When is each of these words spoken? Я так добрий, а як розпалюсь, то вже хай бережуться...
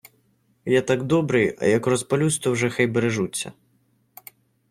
Я 0.65 0.81
так 0.81 1.03
добрий, 1.03 1.55
а 1.59 1.65
як 1.65 1.87
розпалюсь, 1.87 2.39
то 2.39 2.51
вже 2.51 2.69
хай 2.69 2.87
бережуться... 2.87 3.51